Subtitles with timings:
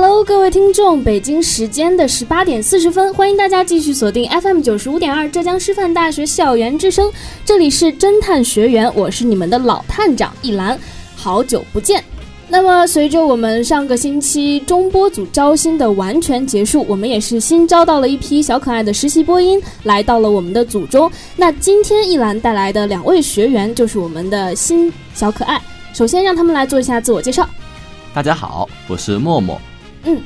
[0.00, 0.24] 园。
[0.24, 7.10] 各位听众，北京时间的十八点四十分，欢迎大家继续锁定 FM 九十五点二浙江师范大学校园之声，
[7.44, 10.78] 这里是侦探学员，我是你们的老探长一兰，
[11.14, 12.02] 好久不见。
[12.48, 21.10] 那么，随着我们上个星期中播组招新的完全结束，我们也是新招到了一批小可爱的实习播音，来到了我们的组中。
[21.36, 25.60] 那今天一兰带来的两位学员就是我们的新小可爱，
[25.92, 27.48] 首先让他们来做一下自我介绍。
[28.14, 29.60] 大家好，我是默默。
[30.08, 30.22] 嗯，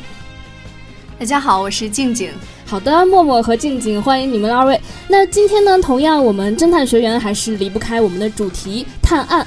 [1.19, 2.31] 大家好，我是静静。
[2.67, 4.79] 好的，默默和静静，欢迎你们二位。
[5.09, 9.47] 那今天呢，同样我们侦探学员还是离不开我们的主题探案。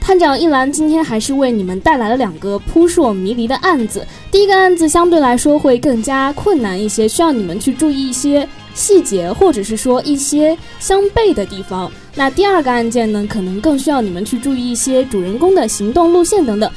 [0.00, 4.06] 探长一兰今天还是为你们带来了两个扑朔迷离的案子。
[4.30, 11.90] 第一个案子相对来说会更加困难一些，需要你们去注意一些细节，或者是说一些相悖的地方。
[12.14, 16.70] 那第二个案件呢，可能更需要你们去注意一些主人公的行动路线等等。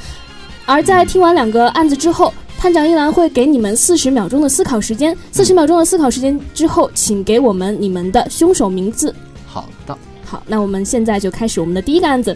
[0.66, 2.34] 而在听完两个案子之后。
[2.58, 9.14] 探长一兰会给你们四十秒钟的思考时间，四十秒钟的思考时间之后，请给我们你们的凶手名字。
[9.46, 12.36] 好的，好，那我们现在就开始我们的第一个案子。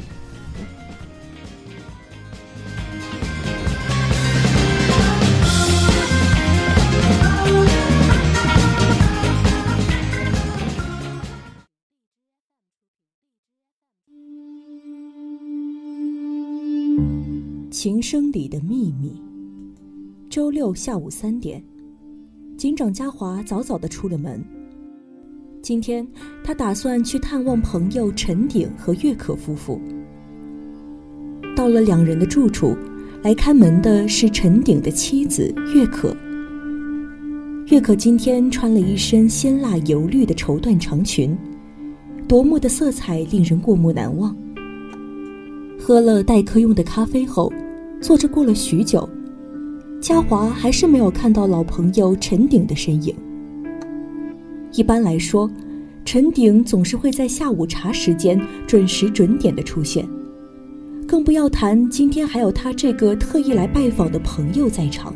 [17.72, 19.31] 情深里的秘密。
[20.32, 21.62] 周六下午三点，
[22.56, 24.42] 警长嘉华早早的出了门。
[25.62, 26.08] 今天
[26.42, 29.78] 他打算去探望朋友陈鼎和岳可夫妇。
[31.54, 32.78] 到了两人的住处，
[33.22, 36.16] 来开门的是陈鼎的妻子岳可。
[37.66, 41.38] 岳可今天穿了一身鲜辣油绿的绸缎长裙，
[42.26, 44.34] 夺目的色彩令人过目难忘。
[45.78, 47.52] 喝了待客用的咖啡后，
[48.00, 49.10] 坐着过了许久。
[50.02, 53.16] 嘉华还是没有看到老朋友陈鼎的身影。
[54.74, 55.48] 一般来说，
[56.04, 60.04] 陈鼎总是会在下午茶时间准时准点的出现，
[61.08, 65.16] 更不要谈今天还有他这个特意来拜访的朋友在场。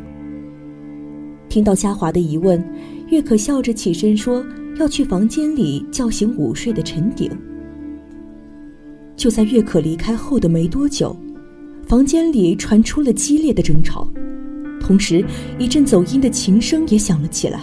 [1.48, 2.62] 听到嘉华的疑问，
[3.08, 4.46] 岳可笑着起身说
[4.78, 7.28] ：“要去房间里叫醒午睡的陈鼎。”
[9.16, 11.16] 就在岳可离开后的没多久，
[11.88, 14.06] 房间里传出了激烈的争吵。
[14.86, 15.24] 同时，
[15.58, 17.60] 一阵走音的琴声也响了起来。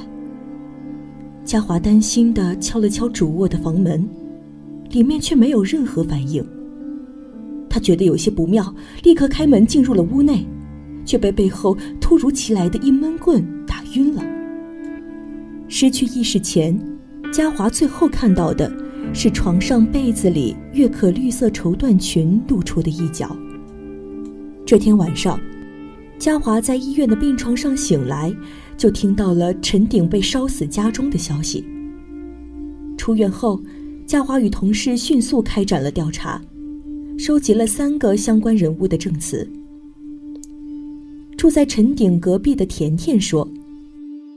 [1.45, 4.05] 嘉华担心地敲了敲主卧的房门，
[4.89, 6.45] 里面却没有任何反应。
[7.69, 10.45] 他觉得有些不妙，立刻开门进入了屋内，
[11.05, 14.21] 却被背后突如其来的一闷棍打晕了。
[15.69, 16.77] 失去意识前，
[17.31, 18.69] 嘉华最后看到的
[19.13, 23.33] 是床上被子里月可绿色绸缎裙露出的一角。
[24.65, 25.39] 这天晚上。
[26.19, 28.33] 嘉华在医院的病床上醒来，
[28.77, 31.65] 就听到了陈鼎被烧死家中的消息。
[32.97, 33.61] 出院后，
[34.05, 36.41] 嘉华与同事迅速开展了调查，
[37.17, 39.45] 收集了三个相关人物的证词。
[41.35, 43.45] 住在陈鼎隔壁的甜甜说：“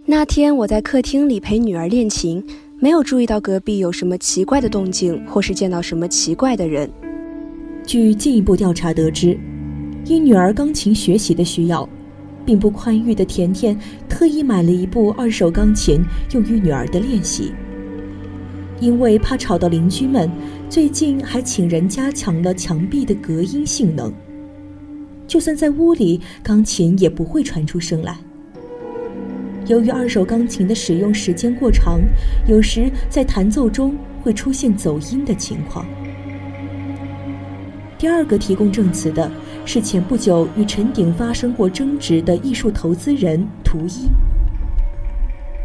[0.05, 2.43] 那天我在客厅里陪女儿练琴，
[2.81, 6.91] 没有注意到隔壁有什么奇怪的动静，或是见到什么奇怪的人。”
[7.87, 9.39] 据进一步调查得知。
[10.07, 11.89] 因女儿钢琴学习的需要，
[12.45, 13.77] 并不宽裕的甜甜
[14.09, 16.01] 特意买了一部二手钢琴
[16.33, 17.53] 用于女儿的练习。
[18.79, 20.31] 因为怕吵到邻居们，
[20.71, 24.13] 最近还请人加强了墙壁的隔音性能。
[25.27, 28.17] 就算在屋里，钢琴也不会传出声来。
[29.67, 32.01] 由于二手钢琴的使用时间过长，
[32.47, 35.85] 有时在弹奏中会出现走音的情况。
[37.99, 39.29] 第二个提供证词的。
[39.67, 44.09] 是前不久与陈鼎发生过争执的艺术投资人涂一。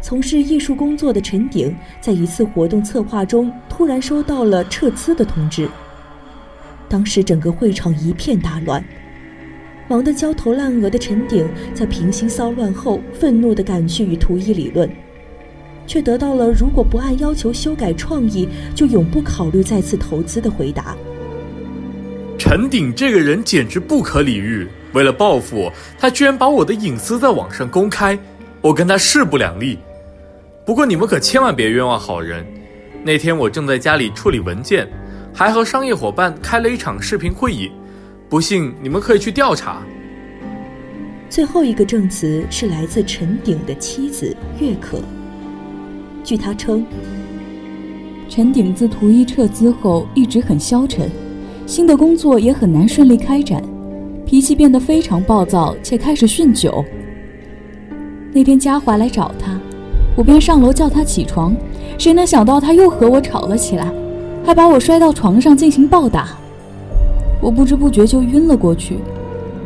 [0.02, 5.68] 从事艺术工作的陈鼎，在一次活动策划中突然收到了撤资的通知。
[6.88, 8.84] 当时整个会场一片大乱，
[9.88, 14.90] 忙得焦头烂额的陈鼎在平息骚乱后，愤怒地赶去与图一理论，
[15.86, 20.96] 却得到了如果不按要求修改创意，就永不考虑再次投资的回答。
[22.44, 28.18] 陈鼎这个人简直不可理喻，为了报复，他居然把我的隐私在网上公开，
[28.60, 29.78] 我跟他势不两立。
[30.66, 32.44] 不过你们可千万别冤枉好人，
[33.04, 34.90] 那天我正在家里处理文件。
[35.32, 37.70] 还和商业伙伴开了一场视频会议，
[38.28, 39.80] 不信你们可以去调查。
[41.30, 45.00] 最后一个证词是来自陈鼎的妻子岳可。
[46.24, 46.84] 据他称，
[48.28, 51.08] 陈鼎自图一撤资后一直很消沉，
[51.66, 53.62] 新的工作也很难顺利开展，
[54.26, 56.84] 脾气变得非常暴躁，且开始酗酒。
[58.32, 59.58] 那天嘉华来找他，
[60.16, 61.54] 我便上楼叫他起床，
[61.98, 63.92] 谁能想到他又和我吵了起来。
[64.44, 66.30] 还把我摔到床上进行暴打，
[67.40, 68.98] 我不知不觉就晕了过去。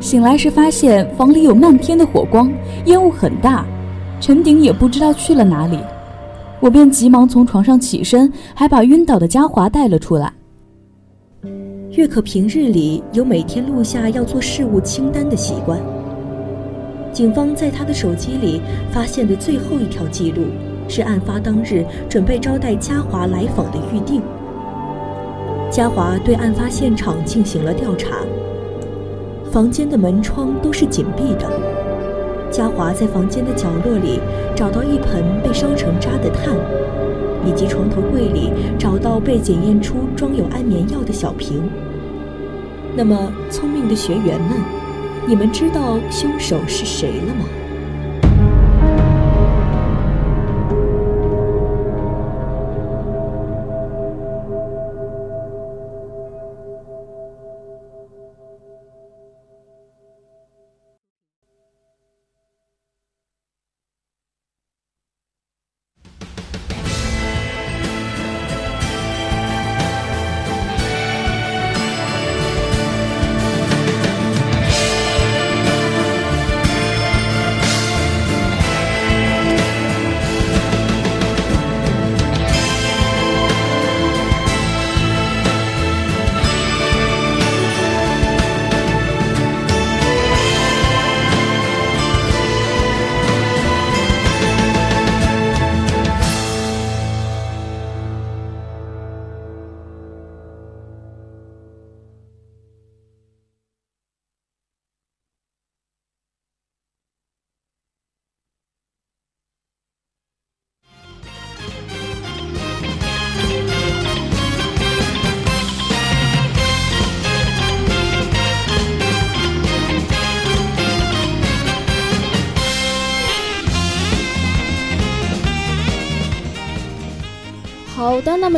[0.00, 2.52] 醒来时发现房里有漫天的火光，
[2.84, 3.64] 烟雾很大，
[4.20, 5.78] 陈鼎也不知道去了哪里。
[6.60, 10.30] 我便急忙从床上起身，还把晕倒的嘉华带了出来。
[11.96, 15.80] 岳可平日里有每天录下要做事务清单的习惯。
[17.10, 18.60] 警方在他的手机里
[18.92, 20.42] 发现的最后一条记录
[20.88, 24.20] 是案发当日准备招待嘉华来访的预定。
[25.70, 28.18] 嘉华对案发现场进行了调查，
[29.50, 31.50] 房间的门窗都是紧闭的。
[32.50, 34.20] 嘉华在房间的角落里
[34.54, 36.54] 找到一盆被烧成渣的炭，
[37.46, 41.62] 以及床头柜里找到被检验出装有安眠药的小瓶。
[42.98, 44.56] 那么，聪明的学员们，
[45.26, 47.44] 你们知道凶手是谁了吗？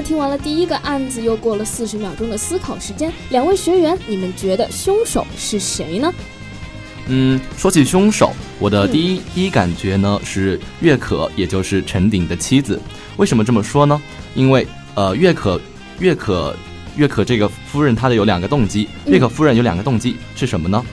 [0.03, 6.13] 听完了第一个案子，又过了四十秒钟的思考时间，两位学员，你们觉得凶手是谁呢？
[7.07, 12.81] 嗯，说起凶手，我的第一第一感觉呢是岳可，也就是陈鼎的妻子。
[13.17, 14.01] 为什么这么说呢？
[14.35, 15.61] 因为呃，岳可
[16.01, 16.55] 岳可
[16.97, 18.89] 岳可这个夫人，她的有两个动机。
[19.07, 20.85] 岳可夫人有两个动机是什么呢？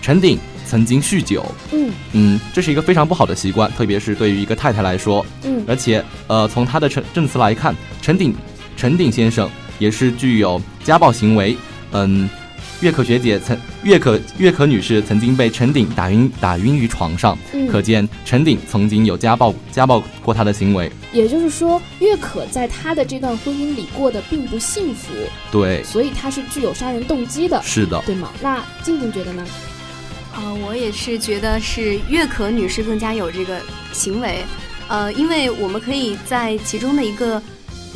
[0.00, 0.38] 陈鼎。
[0.68, 8.34] 曾经酗酒，嗯嗯，这是一个非常不好的习惯，特别是对于一个太太来说，嗯，而且呃，从他的证证词来看，陈鼎
[8.78, 11.58] 陈鼎先生也是具有家暴行为，
[11.90, 12.30] 嗯，
[12.80, 17.36] 岳可学姐曾岳可岳可女士曾经被陈鼎打晕打晕于床上，
[17.68, 20.88] 可见陈鼎曾经有家暴家暴过她的行为。
[21.12, 25.08] 也就是说，岳可在她的这段婚姻里过得并不幸福，
[25.50, 28.30] 对，所以她是具有杀人动机的，是的，对吗？
[28.40, 29.44] 那静静觉得呢？
[30.36, 33.60] 呃，我也是觉得是岳可女士更加有这个
[33.92, 34.44] 行为，
[34.86, 37.42] 呃，因为我们可以在其中的一个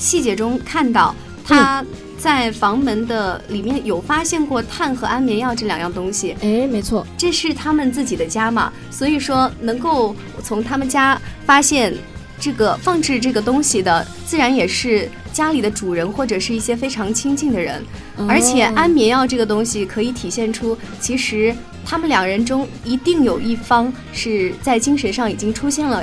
[0.02, 1.84] 细节中看到，他
[2.18, 6.36] 在房门的里面有发现过碳和安眠药这两样东西。
[6.40, 11.16] 哎，没错，这是他们自己的家嘛，所以说能够从他们家
[11.46, 11.94] 发现
[12.40, 17.80] 这个放置这个东西的，自然也是家里的主人或者是一些非常亲近的人。
[18.28, 21.54] 而且安眠药这个东西可以体现出，其实。
[21.84, 26.02] 他们两人中一定有一方是在精神上已经出现了，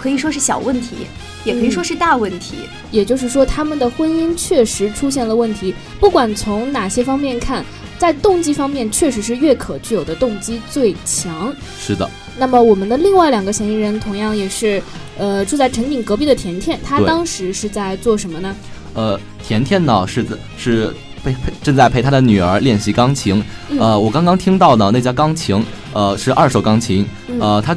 [0.00, 1.06] 可以说是小问题，
[1.44, 2.56] 也可以说是大问题。
[2.90, 5.74] 也就是说，他们的婚姻确实出现了问题。
[5.98, 7.64] 不管从哪些方面看，
[7.98, 11.54] 在动机方面，确实是岳可具有的动机最强。
[11.78, 12.08] 是的。
[12.38, 14.82] 那么，我们的另外两个嫌疑人同样也是，
[15.18, 18.54] 呃，住在陈鼎隔壁的甜甜，她当时是在做什么呢？
[18.94, 20.94] 呃，甜甜呢是是。
[21.24, 23.40] 陪陪正在陪她的女儿练习钢琴。
[23.78, 27.06] 呃，我刚刚听到呢那架钢琴，呃，是二手钢琴。
[27.38, 27.76] 呃，她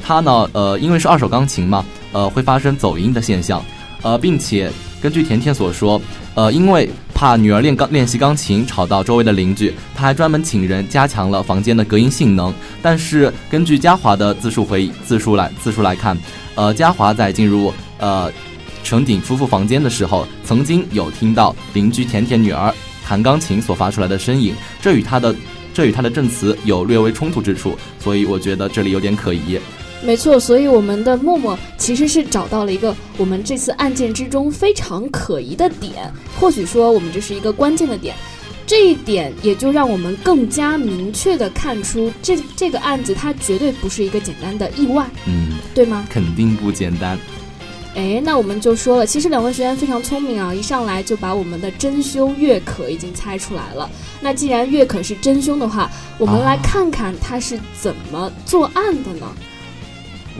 [0.00, 3.62] 她呢，呃，因为是二手钢琴嘛，呃，会发生走音的现象。
[4.00, 4.70] 呃，并且
[5.02, 6.00] 根据甜甜所说，
[6.34, 12.52] 呃，因为怕女儿练钢练习钢琴吵到周围的邻居，他还专门请人加强了房间的隔音性能。
[12.82, 16.16] 但是根据嘉华的自述回忆自述来自述来看，
[16.54, 18.30] 呃，嘉华在进入呃
[18.82, 22.72] 陈鼎夫妇房间的时候，曾经有听到邻居甜甜女儿
[23.06, 25.34] 弹钢琴所发出来的声音，这与他的
[25.72, 29.58] 这与他的证词有略微冲突之处，所以我觉得这里有点可疑。
[30.04, 38.14] 没错，所以我们的默默其实是找到了一个我们这次案件之中非常可疑的点，或许说我们这是一个关键的点，
[38.66, 46.06] 这一点也就让我们更加明确的看出这这个案子它绝对不是一个简单的意外，嗯，对吗？
[46.10, 47.18] 肯定不简单。
[47.96, 53.88] 哎，那我们就说了，其实两位学员非常聪明啊，一上来就把我们的真凶月可已经猜出来了。
[54.20, 59.26] 那既然月可是真凶的话，我们来看看他是怎么作案的呢？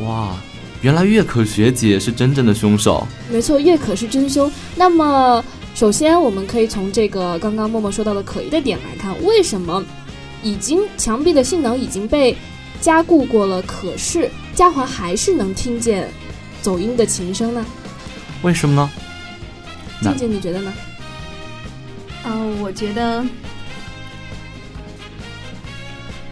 [0.00, 0.36] 哇，
[0.82, 3.06] 原来月可学姐是真正的凶手。
[3.30, 4.50] 没错，月可是真凶。
[4.74, 9.82] 那么，首先我们可以从这个刚刚默默说到的可疑的点来看，为什么
[10.42, 12.36] 已经墙壁的性能已经被
[12.80, 16.08] 加固过了，可是嘉华还是能听见
[16.60, 17.64] 走音的琴声呢？
[18.42, 18.90] 为什么呢？
[20.02, 20.72] 静静，你觉得呢？
[22.26, 23.24] 嗯，我觉得。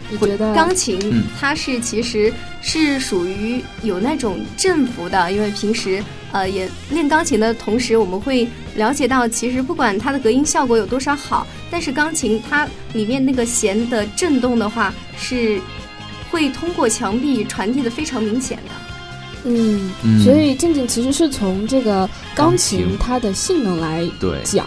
[0.09, 2.31] 你觉得钢琴它是其实
[2.65, 6.01] 是属于有那种振幅的，因为平时
[6.31, 15.59] 呃也练钢琴的同时，我们会了解到，其实不管它的隔音效果有多少好，但是钢琴它里面那个弦的震动的话，是
[16.31, 18.71] 会通过墙壁传递的非常明显的。
[19.43, 19.91] 嗯，
[20.23, 24.09] 所以静静其实是从这个钢琴它的性能来
[24.45, 24.65] 讲。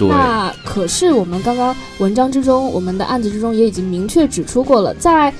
[0.00, 5.30] 那可是我们刚刚文章之中，我们的案子之中也已经明确指出过了，在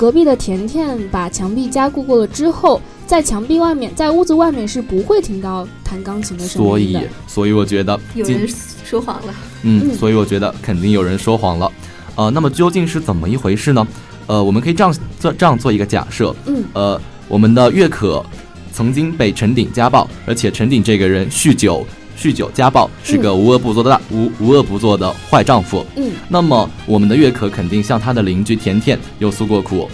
[0.00, 7.00] 隔壁的甜甜把墙壁加固过了之后，在墙壁外面，在屋子外面是不会听到弹钢琴的声音的。
[7.00, 8.48] 所以，所以我觉得有人
[8.82, 9.34] 说谎了。
[9.62, 11.70] 嗯，所以我觉得肯定有人说谎了。
[12.14, 13.86] 呃，那么究竟是怎么一回事呢？
[14.26, 16.34] 呃，我们可以这样做，这样做一个假设。
[16.46, 16.64] 嗯。
[16.72, 18.24] 呃，我们的月可
[18.72, 21.86] 曾经被陈鼎家暴，而且陈鼎这个人酗酒。
[22.20, 25.86] 酗酒家暴是个无恶不作的大无无恶不作的坏丈夫。
[25.96, 29.88] 嗯，那么我们的月可肯定向他的邻居甜甜有诉过苦，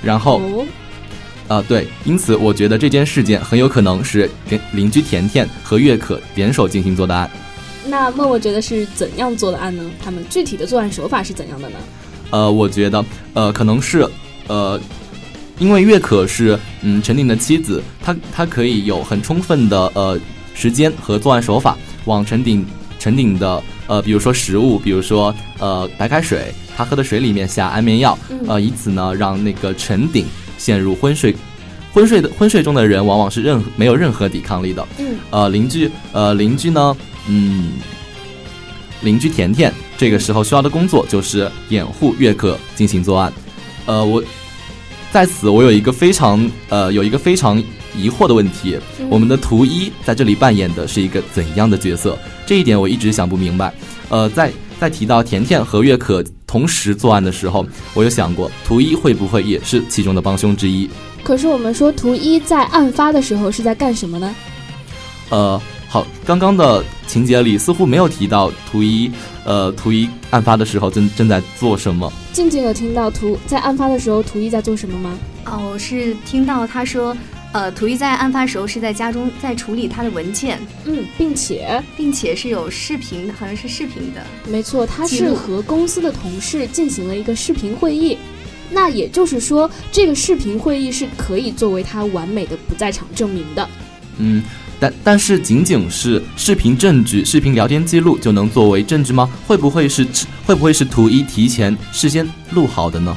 [0.00, 0.40] 然后，
[1.48, 7.28] 啊对，因此我觉得这件事件很有可能是邻邻居甜甜和月可联手进行做的案。
[7.84, 9.82] 那默默觉得是怎样做的案呢？
[10.00, 11.76] 他们具体的作案手法是怎样的呢？
[12.30, 13.04] 呃，我觉得
[13.34, 14.08] 呃可能是
[14.46, 14.80] 呃，
[15.58, 20.16] 因为月可是嗯陈鼎的妻子，她她可以有很充分的呃。
[20.56, 22.66] 时间和作案手法往陈顶
[22.98, 30.24] 陈顶的呃，比如说食物，比如说呃白开水，他喝的水里面下安眠药，呃，以此呢让那个陈顶
[30.58, 31.36] 陷入昏睡，
[31.92, 34.84] 昏睡的昏睡中的人往往是任没有任何抵抗力的。
[34.98, 36.96] 嗯，呃，邻居呃邻居呢，
[37.28, 37.72] 嗯，
[39.02, 43.32] 邻居甜甜这个时候需要的工作就是掩护月可进行作案。
[43.84, 44.24] 呃，我
[45.12, 47.62] 在此我有一个非常呃有一个非常。
[47.96, 52.16] 疑惑的问题，我们的图一在这里扮演的是一个怎样的角色？
[52.46, 53.72] 这一点我一直想不明白。
[54.08, 60.88] 呃，在在提到甜甜和月可同时作案的时候，我有想过图一会不会也是其中的帮凶之一？
[61.24, 64.34] 可是我们说图一在案发的时候是在干什么呢？
[65.30, 69.10] 呃，好，刚刚的情节里似乎没有提到图一，
[69.44, 72.12] 呃，图一案发的时候正正在做什么？
[72.32, 75.18] 静静有听到图在案发的时候图一在做什么吗？
[75.46, 77.16] 哦，我是听到他说。
[77.56, 88.18] 呃，图一在案发时候是在家中在处理他的文件，嗯，并且并且是有视频，好像是视频的，没错，他是和公司的同事进行了一个视频会议，
[88.70, 93.66] 那也就是说，这个视频会议是可以作为他完美的不在场证明的，
[94.18, 94.42] 嗯，
[94.78, 99.30] 但但是仅仅是视频证据、视频聊天记录就能作为证据吗？
[99.46, 100.06] 会不会是
[100.44, 103.16] 会不会是图一提前事先录好的呢？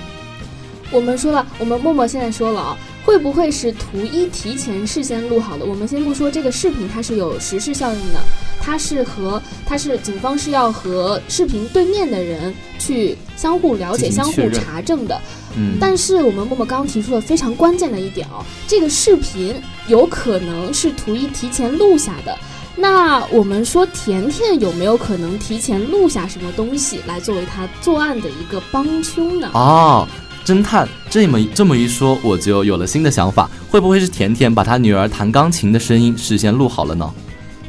[0.91, 2.77] 我们说了，我们默默现在说了啊。
[3.03, 5.65] 会不会是图一提前事先录好的？
[5.65, 8.20] 我们先不说这个视频，它是有时事效应的，
[8.60, 15.20] 它是和它是警方是要和视频对面的人去相互了解、相互查证的。
[15.58, 19.56] 嗯，但是我们默默刚提出了非常关键的一点哦，这个视频
[19.88, 22.38] 有可能是图一提前录下的。
[22.75, 29.50] 那我们说甜甜有没有可能提前录下什么东西来作为他作案的一个帮凶呢？
[29.53, 30.08] 哦。
[30.50, 33.48] 侦探这么这么一说，我就有了新的想法。
[33.70, 37.08] 会不会是甜甜把她女儿弹钢琴的声音事先录好了呢？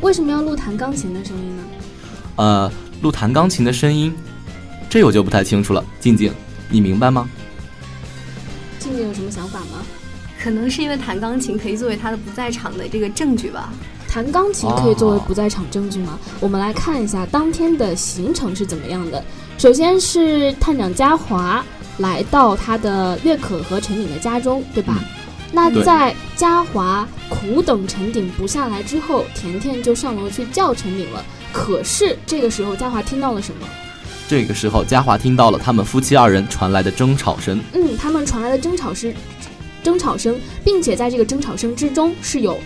[0.01, 1.63] 为什么要录弹钢琴的声音呢？
[2.37, 2.73] 呃，
[3.03, 4.11] 录弹钢琴的声音，
[4.89, 5.85] 这我就不太清楚了。
[6.01, 6.33] 静静，
[6.71, 7.29] 你明白吗？
[8.79, 9.85] 静静有什么想法吗？
[10.43, 13.71] 可能是因为弹钢琴可以作为他的不在场的这个证据吧。
[14.09, 16.19] 弹钢琴可以作为不在场证据吗？
[16.41, 19.23] 我们来看一下当天的行程是怎么样的。
[19.59, 21.63] 首先是探长嘉华
[21.99, 24.99] 来到他的岳可和陈鼎的家中，对吧？
[25.53, 31.25] 那在嘉华苦等陈鼎不下来之后，甜甜就上楼去叫陈鼎了。
[31.53, 33.67] 可是这个时候，嘉华听到了什么？
[34.29, 37.61] 这个时候，嘉华听到了他们夫妻二人传来的争吵声。
[37.73, 39.13] 嗯，他们传来的争吵声
[39.83, 42.57] 争吵声，并且在这个争吵声之中是有。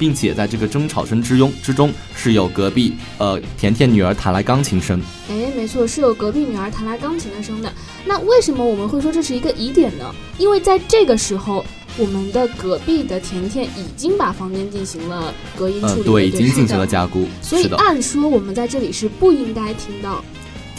[0.00, 4.98] 并且在这个争吵声之中之中，是有隔壁呃甜甜女儿弹来钢琴声。
[5.28, 7.70] 哎，没错，是有隔壁女儿弹来钢琴的声的。
[8.06, 10.14] 那为什么我们会说这是一个疑点呢？
[10.38, 11.62] 因为在这个时候，
[11.98, 17.26] 我们的隔壁的甜甜已经把房间进行了隔音处理，对，已经进行了加固。
[17.42, 20.24] 所以按说我们在这里是不应该听到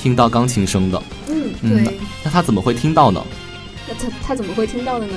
[0.02, 1.04] 听到钢琴声的。
[1.28, 2.00] 嗯，对。
[2.24, 3.24] 那他怎么会听到呢？
[3.88, 5.14] 那他他怎么会听到的呢？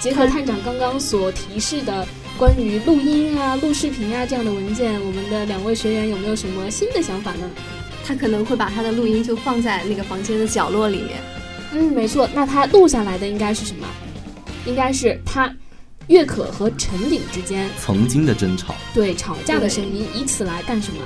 [0.00, 2.04] 结合探长刚刚所提示的。
[2.38, 7.50] 关于录音啊、录视频啊这样的文件，我们的两位学员有没有什么新的想法呢？
[8.04, 11.18] 他可能会把他的录音就放在那个房间的角落里面。
[11.72, 12.28] 嗯，没错。
[12.34, 13.86] 那他录下来的应该是什么？
[14.66, 15.50] 应该是他
[16.08, 20.98] 岳可和陈鼎之间曾经的争吵，对吵架的声音，以此来干什么？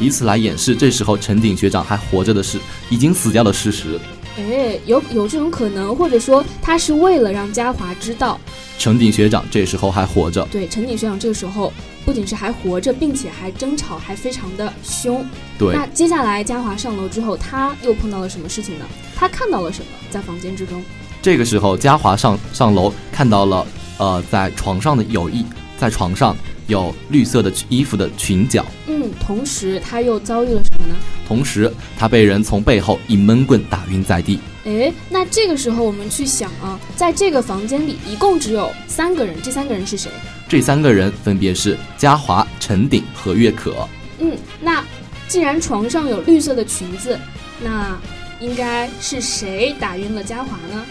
[0.00, 2.58] 以此来掩饰这时候陈鼎学长还活着的事，
[2.90, 4.00] 已经死掉的事实。
[4.36, 8.38] 哎，有有这种可能，或者说他是为了让嘉华知道。
[8.78, 10.46] 陈鼎学长这时候还活着。
[10.50, 11.72] 对，陈鼎学长这个时候
[12.04, 15.24] 不仅是还活着，并且还争吵，还非常的凶。
[15.58, 15.74] 对。
[15.74, 18.84] 那接下来嘉华上楼之后，他又碰到了什么事情呢？
[19.14, 19.86] 他看到了什么？
[20.10, 20.82] 在房间之中。
[21.20, 23.66] 这个时候，嘉华上上楼看到了，
[23.98, 25.44] 呃，在床上的友谊，
[25.78, 28.64] 在床上有绿色的衣服的裙角。
[28.86, 30.94] 嗯，同时他又遭遇了什么呢？
[31.26, 34.38] 同时，他被人从背后一闷棍打晕在地。
[34.64, 40.10] 哎，那这个时候我们去想啊，在这个房间里一共只有三个人，这三个人是谁？
[40.48, 43.88] 这三个人分别是嘉华、陈鼎和月可。
[44.18, 44.84] 嗯，那
[45.26, 47.18] 既然床上有绿色的裙子，
[47.62, 47.98] 那
[48.40, 50.84] 应该是谁打晕了嘉华呢？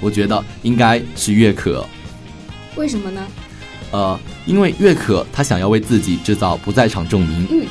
[0.00, 1.86] 我觉得应该是月可。
[2.76, 3.26] 为什么呢？
[3.90, 7.46] 呃，因为月可他想要为自己制造不在场证明。
[7.50, 7.66] 嗯。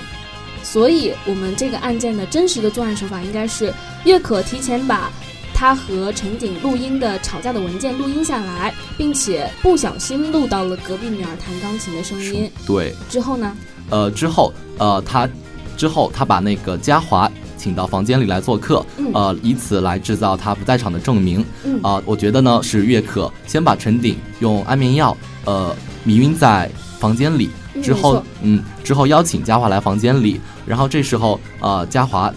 [0.64, 3.74] 所以，我们这个案件的真实的作案手法应该是
[4.06, 5.12] 岳可提前把
[5.54, 12.50] 他和陈景录音的吵架的文件录音下来，并且不小心录到了隔壁女儿弹钢琴的声音。
[12.66, 12.94] 对。
[13.10, 13.58] 之后呢？
[13.90, 15.28] 呃，之后，呃，他
[15.76, 17.30] 之后他把那个嘉华
[17.62, 21.45] 请到房间里来做客，呃，以此来制造他不在场的证明。
[21.63, 21.80] 嗯。
[21.84, 26.69] 啊，我觉得呢是月可先把陈鼎用安眠药呃迷晕在
[27.00, 27.50] 房间里。
[27.82, 32.32] 之后，嗯，之后邀请嘉华来房间里，然后这时候，呃，嘉华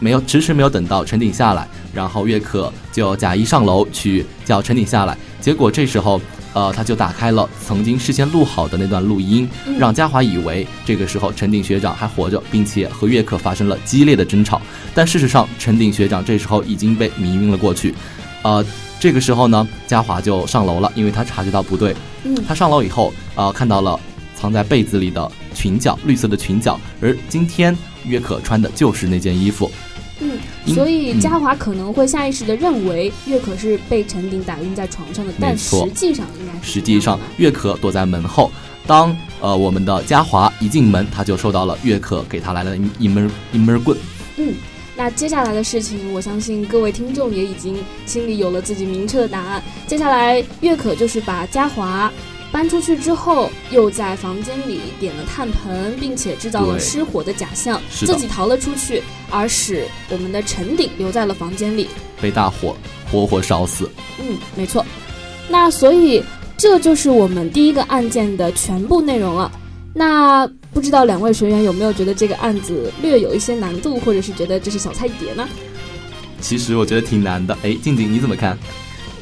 [0.00, 6.18] 没有迟迟没有等到陈鼎下来，然后月可就假意上楼去叫陈鼎下来，结果这时候，
[6.52, 14.60] 呃，他就打开了曾经事先录好的那段录音，让嘉华以为这个时候陈鼎学长还活着，并且和岳可发生了激烈的争吵，
[14.94, 17.94] 但事实上陈鼎学长这时候已经被迷晕了过去，
[18.42, 18.64] 呃，
[18.98, 23.98] 这个时候呢，嘉华就上楼了，因为他察觉到不对，嗯，他上楼以后，呃，看到了。
[24.40, 29.68] 藏在被子里的裙角，绿色的裙角，而今天约可穿的就是那件衣服。
[30.20, 30.38] 嗯，
[30.74, 38.50] 所以嘉华可能会下意识的认为月可是被陈鼎打晕在床上的，但实际上应该是实际上月可躲在门后。
[38.86, 43.96] 当呃我们的嘉华一进门，他就受到了月可给他来了一闷一闷棍。
[44.38, 44.54] 嗯，
[44.96, 47.76] 那接下来的事情，我相信各位听众也已经
[48.06, 49.62] 心里有了自己明确的答案。
[49.86, 52.10] 接下来月可就是把嘉华。
[52.50, 61.88] 搬出去之后，又在房间里点了炭盆，并且制造了失火的假象，自己逃了出去，而使我们的陈鼎留在了房间里，
[62.22, 62.74] 被大火
[63.10, 63.90] 活活烧死。
[64.18, 64.84] 嗯，没错。
[65.46, 66.24] 那所以
[66.56, 69.52] 这就是我们第一个案件的全部内容了。
[69.94, 75.46] 那不知道两位学员有没有觉得这个案子略有一些难度，或者是觉得这是小菜一碟呢？
[76.40, 77.56] 其实我觉得挺难的。
[77.62, 78.56] 哎，静静你怎么看？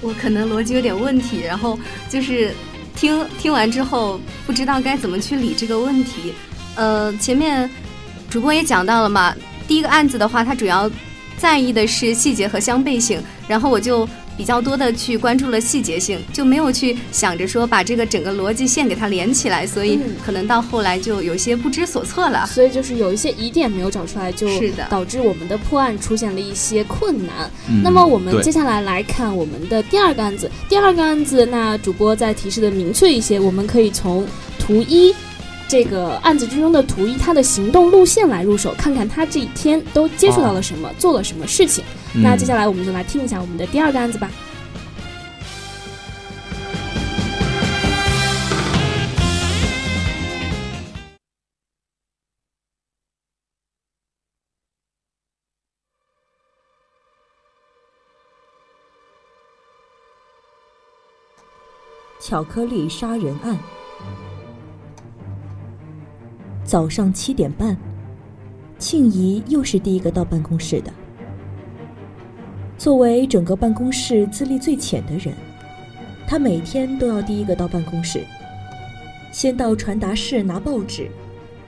[0.00, 1.76] 我可能逻辑有点问题，然后
[2.08, 2.54] 就是。
[2.96, 6.32] 听听完之后，不知道该怎么去理这个问题。
[6.74, 7.70] 呃，前面
[8.28, 9.32] 主播也讲到了嘛，
[9.68, 10.90] 第一个案子的话，它主要
[11.36, 14.08] 在意的是细节和相悖性，然后我就。
[14.36, 22.46] 比较多的去关注了细节性，就没有去想着说把这个整个逻辑线给它连起来，所以可能到后来就有些不知所措了。
[22.46, 27.50] 所以就是有一些疑点没有找出来，就是导致我们的破案出现了一些困难。
[27.82, 30.50] 那么我们接下来来看我们的第二个案子。
[30.68, 34.26] 第二个案子，那主播再提示的明确一些，我们可以从
[34.58, 35.14] 图一
[35.68, 41.84] 这个案子之中的图一他的行动路线来入手，看看他这一天都接触到了什么，做了什么事情。
[42.14, 44.30] 那接下来我们就来听一下我们的第二个案子吧。
[62.18, 63.56] 巧克力杀人案。
[66.66, 67.76] 早上七点半，
[68.76, 70.92] 庆怡又是第一个到办公室的。
[72.76, 75.32] 作为整个办公室资历最浅的人，
[76.26, 78.24] 他每天都要第一个到办公室，
[79.30, 81.08] 先到传达室拿报纸，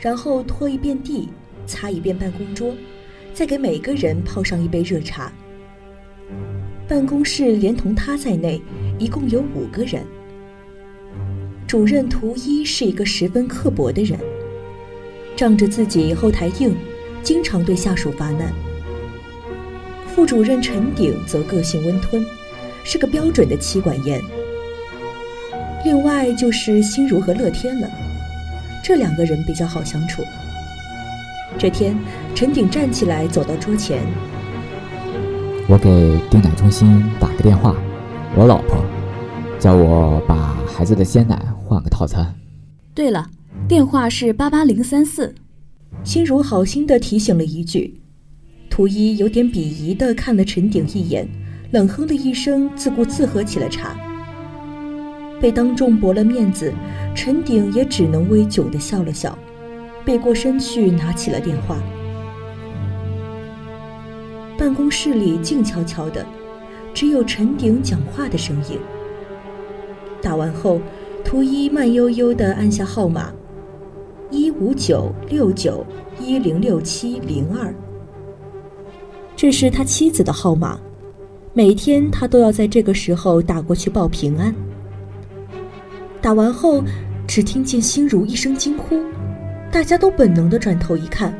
[0.00, 1.28] 然后拖一遍地，
[1.64, 2.74] 擦一遍办公桌，
[3.32, 5.32] 再给每个人泡上一杯热茶。
[6.88, 8.60] 办公室连同他在内，
[8.98, 10.04] 一共有五个人。
[11.68, 14.18] 主任图一是一个十分刻薄的人，
[15.38, 16.74] 仗着自己后台硬，
[17.22, 18.52] 经常对下属发难。
[20.08, 22.26] 副主任陈鼎则个性温吞，
[22.82, 24.20] 是个标准的妻管严。
[25.84, 27.88] 另外就是心如和乐天了，
[28.82, 30.24] 这两个人比较好相处。
[31.56, 31.96] 这天，
[32.34, 34.02] 陈鼎站起来走到桌前，
[35.68, 37.76] 我给订奶中心打个电话，
[38.34, 38.84] 我老婆
[39.60, 41.40] 叫我把孩子的鲜奶。
[41.64, 42.34] 换个套餐。
[42.92, 43.26] 对了，
[43.68, 45.34] 电话是八八零三四。
[46.02, 48.00] 心如好心的提醒了一句，
[48.70, 51.28] 图一有点鄙夷的看了陈鼎一眼，
[51.72, 53.94] 冷哼了一声，自顾自喝起了茶。
[55.38, 56.72] 被当众驳了面子，
[57.14, 59.38] 陈鼎也只能微窘的笑了笑，
[60.02, 61.76] 背过身去拿起了电话。
[64.56, 66.24] 办公室里静悄悄的，
[66.94, 68.78] 只有陈鼎讲话的声音。
[70.22, 70.80] 打完后。
[71.24, 73.30] 图一慢悠悠的按下号码，
[74.30, 75.84] 一五九六九
[76.20, 77.74] 一零六七零二。
[79.34, 80.78] 这是他妻子的号码，
[81.54, 84.54] 每天他都要在这个时候打过去报平安。
[86.20, 86.82] 打完后，
[87.26, 89.00] 只听见心如一声惊呼，
[89.70, 91.32] 大家都本能地转头一看，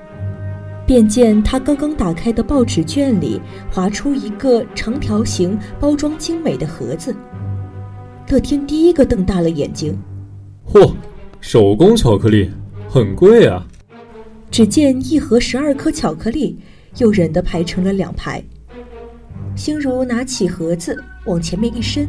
[0.87, 7.14] 便见他刚刚打开的报纸卷里划出一个长条形、包装精美的盒子。
[8.29, 9.98] 乐天第一个瞪大了眼睛，
[10.70, 10.94] 嚯，
[11.40, 12.48] 手工巧克力，
[12.90, 13.66] 很贵啊！
[14.51, 16.59] 只见一盒十二颗巧克力，
[16.96, 18.42] 诱人的排成了两排。
[19.55, 20.96] 心如拿起盒子
[21.27, 22.09] 往前面一伸，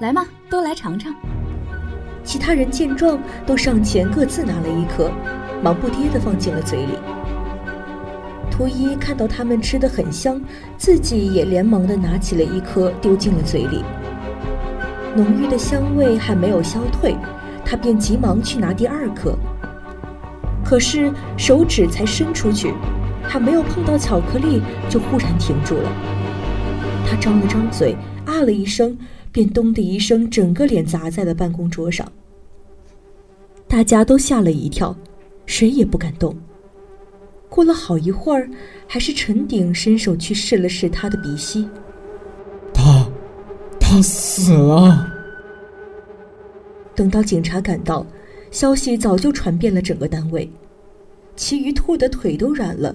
[0.00, 1.14] 来嘛，都来尝尝。
[2.24, 5.10] 其他人见状，都上前各自拿了一颗，
[5.62, 6.94] 忙不迭地放进了嘴里。
[8.50, 10.40] 图一看到他们吃的很香，
[10.78, 13.84] 自己也连忙地拿起了一颗丢进了嘴里。
[15.14, 17.14] 浓郁的香味还没有消退，
[17.66, 19.36] 他便急忙去拿第二颗。
[20.64, 22.72] 可是手指才伸出去，
[23.22, 25.90] 还没有碰到巧克力，就忽然停住了。
[27.06, 28.96] 他张了张嘴，啊了一声，
[29.32, 32.06] 便咚的一声，整个脸砸在了办公桌上。
[33.66, 34.96] 大家都吓了一跳，
[35.46, 36.36] 谁也不敢动。
[37.48, 38.48] 过了好一会儿，
[38.86, 41.68] 还是陈鼎伸手去试了试他的鼻息。
[42.72, 43.06] 他。
[43.82, 45.04] 他死了。
[46.94, 48.06] 等到警察赶到，
[48.50, 50.50] 消息早就传遍了整个单位，
[51.36, 52.94] 其余兔的腿都软了，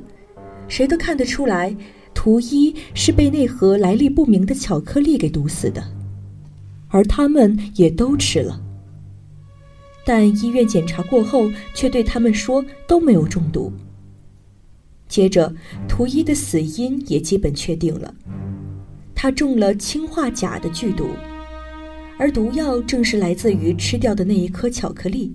[0.67, 1.75] 谁都看得出来，
[2.13, 5.83] 图一是被那盒来历不明的巧克力给毒死的，
[6.89, 8.61] 而他们也都吃了。
[10.05, 13.71] 但医院检查过后，却对他们说都没有中毒。
[15.07, 15.53] 接着，
[15.87, 18.13] 图一的死因也基本确定了。
[19.15, 21.07] 他中了氰化钾的剧毒，
[22.19, 25.33] 而毒药正是来自于吃掉的那一颗巧克力，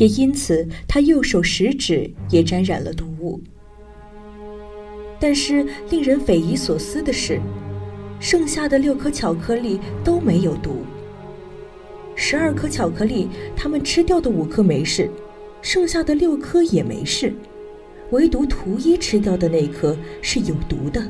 [0.00, 3.38] 也因此他右手食指也沾染了毒物。
[5.20, 7.38] 但是令人匪夷所思的是，
[8.18, 10.78] 剩下的六颗巧克力都没有毒。
[12.14, 15.10] 十二颗巧克力，他们吃掉的五颗没事，
[15.60, 17.34] 剩下的六颗也没事，
[18.10, 21.06] 唯独图一吃掉的那颗是有毒的。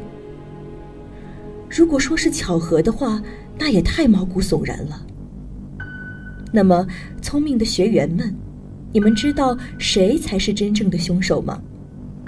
[1.69, 3.23] 如果说是巧合的话，
[3.57, 5.07] 那也太毛骨悚然了。
[6.53, 6.85] 那么，
[7.23, 8.35] 聪明的学员们，
[8.93, 11.61] 你们知道谁才是真正的凶手吗？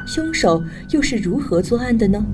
[0.07, 2.25] 凶手又是如何作案的呢？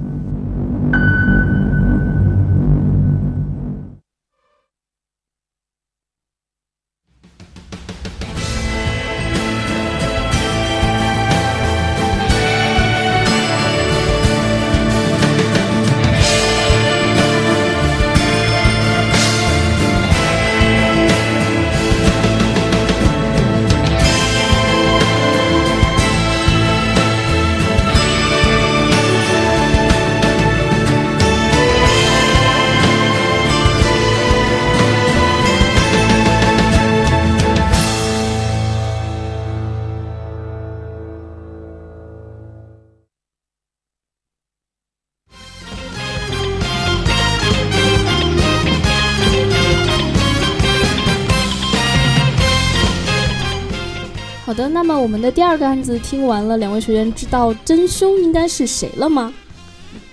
[54.68, 59.32] 的，那么我们的第二个案子听完了，两位学员知道真凶应该是谁了吗？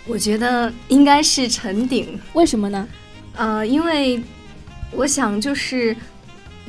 [0.07, 2.87] 我觉得应该是陈鼎，为什么呢？
[3.35, 4.21] 呃，因为
[4.91, 5.95] 我想就是。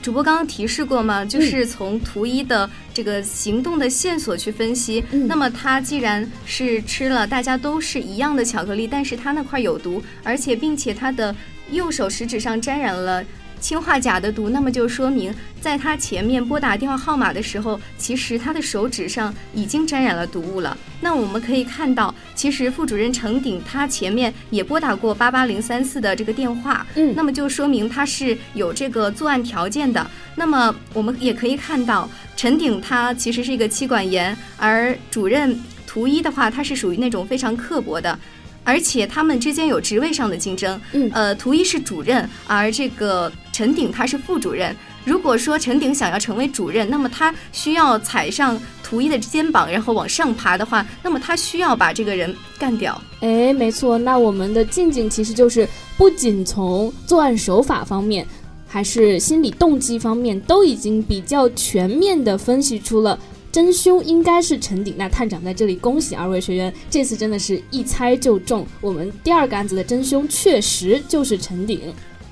[0.03, 5.03] 主播刚刚提示过嘛，就是从图一的这个行动的线索去分析。
[5.11, 11.35] 嗯那么他既然是吃了大家都是一样的巧克力，但是他那块有毒，而且并且他的
[11.73, 13.25] 右手食指上沾染了
[13.61, 20.77] 氰化钾的毒，那么就说明在他前面拨打电话号码的时候，其实他的手指上已经沾染了毒物了。
[21.01, 30.09] 那我们可以看到，其实副主任程鼎他前面也拨打过八八零三四的这个电话，嗯那么就说明他是有这个作案条件的。
[30.35, 38.19] 那么我们也可以看到，陈鼎他其实是一个妻管严，而主任图一的话，他是属于那种非常刻薄的。
[38.67, 44.75] 而且他们之间有职位上的竞争，嗯呃，图一是主任，而这个陈鼎他是副主任。
[45.05, 53.01] 如果说陈鼎想要成为主任，那么他需要踩上图一的肩膀，然后往上爬的话，那么他需要把这个人干掉。
[53.21, 58.27] 哎，没错，那我们的静静其实就是不仅从作案手法方面，
[58.67, 63.17] 还是心理动机方面，都已经比较全面的分析出了
[63.57, 64.95] 真凶应该是陈鼎。
[64.99, 71.81] 那探长在这里恭喜二位学员，这次真的是一猜就中，我们第二个案子的真凶确实就是陈鼎。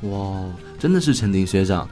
[0.02, 0.44] 哇，
[0.78, 1.88] 真的是陈鼎学长。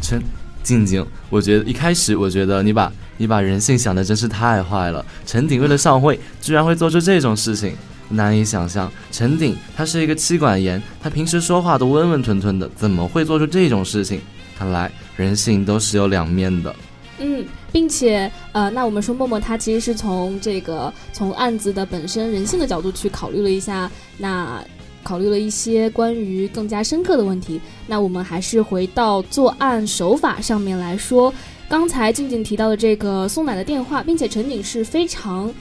[0.00, 0.18] 陈
[0.62, 5.04] 静静，我觉得一开始我觉得你把你把人性想的真是太坏了。
[5.26, 7.76] 陈鼎为了上位，居然会做出这种事情，
[8.08, 8.90] 难以想象。
[9.12, 14.22] 陈鼎他是一个妻管严，他平时说话都温温吞吞的，怎么会做出这种事情？
[14.58, 16.74] 看来人性都是有两面的。
[17.18, 24.62] 嗯，并且呃，那我们说默默他其实是从这个从案子的本身人性的角度去考虑了一下，那
[25.02, 27.60] 考虑了一些关于更加深刻的问题。
[27.86, 31.32] 那我们还是回到作案手法上面来说，
[31.68, 35.52] 刚才静静提到的这个送奶的电话，并且陈景是非常。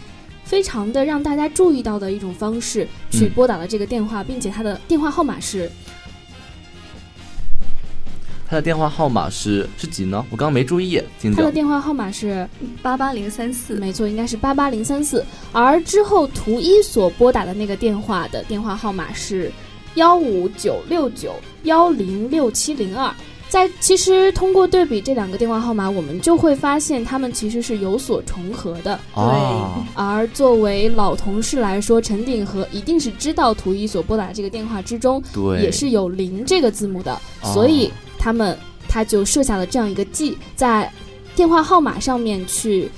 [0.44, 5.70] 非常的让大家注意到的一种方式，去拨打了这个电话，并且他的电话号码是
[8.50, 10.26] 他的电话号码是是几呢？
[10.30, 11.02] 我刚刚没注意。
[11.36, 12.48] 他的电话号码是
[12.82, 15.26] 八八零三四，没错，应该是八八零三四。
[15.52, 19.52] 而之后图一所拨打的那个电话的电话号码是
[19.96, 21.34] 幺五九六九
[21.64, 23.14] 幺零六七零二。
[23.50, 29.00] 在其实通过对比这两个电话号码，我们就会发现他们其实是有所重合的。
[29.14, 37.90] 啊，而作为老同事来说，陈鼎和一定是知道图一所拨打这个电话之中对，也是有零这个字母的，哦所以
[38.28, 38.58] 他们
[38.90, 40.92] 他就设下了这样一个计，在
[41.34, 42.92] 电话号码上面去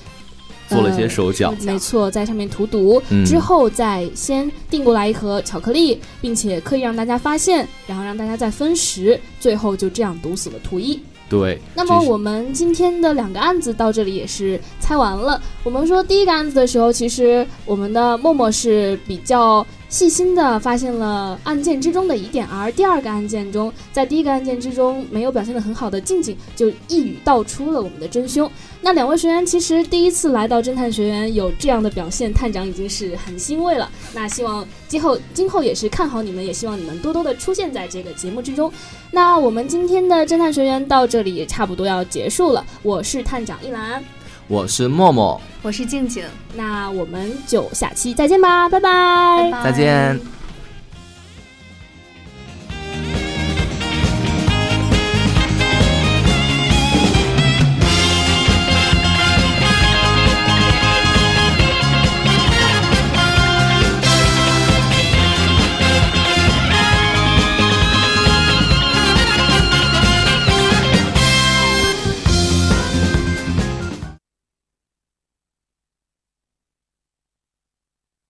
[0.67, 1.53] 做了一些呃手脚。
[1.61, 10.99] 没错，在上面涂毒，嗯之后再先订过来一盒巧克力，并且刻意让大家发现，然后让大家再分食，最后就这样毒死了图一。
[11.29, 15.39] 对，那么我们今天的两个案子到这里也是猜完了。
[15.63, 28.49] 我们说第一个案子的时候，其实我们的默默是比较细心的发现了案件之中的疑点，而第二个案件中，在第一个案件之中没有表现得很好的静静，就一语道出了我们的真凶。
[28.81, 33.89] 那两位学员其实第一次来到侦探学院有这样的表现，探长已经是很欣慰了。
[34.13, 38.71] 那希望今后今后也是看好你们，也希望你们多多的出现在这个节目之中。
[39.09, 42.63] 那我们今天的侦探学员到这里也差不多要结束了。
[42.83, 44.03] 我是探长一兰，
[44.49, 48.89] 我是默默，我是静静，那我们就下期再见吧，拜拜。
[49.51, 50.38] 拜拜，再见。